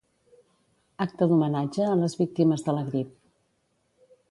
[1.05, 3.15] Acte d'homenatge a les víctimes de la grip.